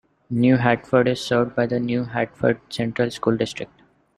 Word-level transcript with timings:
New 0.31 0.57
Hartford 0.57 1.07
is 1.07 1.21
served 1.23 1.55
by 1.55 1.67
the 1.67 1.79
New 1.79 2.05
Hartford 2.05 2.59
Central 2.73 3.11
School 3.11 3.37
District. 3.37 3.83